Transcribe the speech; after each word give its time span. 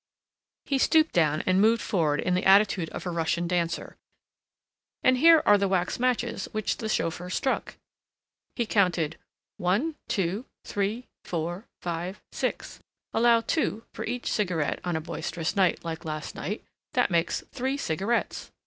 He 0.65 0.79
stooped 0.79 1.13
down 1.13 1.41
and 1.45 1.61
moved 1.61 1.79
forward 1.79 2.21
in 2.21 2.33
the 2.33 2.43
attitude 2.47 2.89
of 2.89 3.05
a 3.05 3.11
Russian 3.11 3.47
dancer, 3.47 3.97
"And 5.03 5.19
here 5.19 5.43
are 5.45 5.59
the 5.59 5.67
wax 5.67 5.99
matches 5.99 6.45
which 6.53 6.77
the 6.77 6.89
chauffeur 6.89 7.29
struck," 7.29 7.75
he 8.55 8.65
counted, 8.65 9.19
"one, 9.57 9.93
two, 10.07 10.45
three, 10.65 11.05
four, 11.23 11.67
five, 11.83 12.19
six, 12.31 12.79
allow 13.13 13.41
three 13.41 13.81
for 13.93 14.03
each 14.03 14.31
cigarette 14.31 14.79
on 14.83 14.95
a 14.95 15.01
boisterous 15.01 15.55
night 15.55 15.85
like 15.85 16.03
last 16.03 16.33
night, 16.33 16.63
that 16.93 17.11
makes 17.11 17.41
three 17.51 17.77
cigarettes. 17.77 18.51